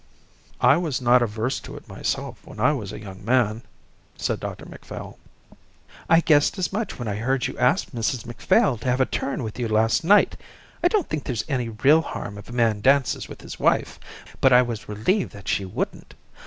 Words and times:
"I 0.61 0.77
was 0.77 0.99
not 0.99 1.21
averse 1.21 1.59
to 1.59 1.75
it 1.77 1.87
myself 1.87 2.39
when 2.43 2.59
I 2.59 2.73
was 2.73 2.91
a 2.91 2.99
young 2.99 3.23
man," 3.23 3.61
said 4.17 4.39
Dr 4.39 4.65
Macphail. 4.65 5.19
"I 6.09 6.21
guessed 6.21 6.57
as 6.57 6.73
much 6.73 6.97
when 6.97 7.07
I 7.07 7.17
heard 7.17 7.45
you 7.45 7.55
ask 7.59 7.89
Mrs 7.91 8.25
Macphail 8.25 8.79
to 8.79 8.87
have 8.89 8.99
a 8.99 9.05
turn 9.05 9.43
with 9.43 9.59
you 9.59 9.67
last 9.67 10.03
night. 10.03 10.37
I 10.83 10.87
don't 10.87 11.07
think 11.07 11.25
there's 11.25 11.45
any 11.47 11.69
real 11.69 12.01
harm 12.01 12.39
if 12.39 12.49
a 12.49 12.51
man 12.51 12.81
dances 12.81 13.29
with 13.29 13.41
his 13.41 13.59
wife, 13.59 13.99
but 14.41 14.51
I 14.51 14.63
was 14.63 14.89
relieved 14.89 15.33
that 15.33 15.47
she 15.47 15.65
wouldn't. 15.65 16.15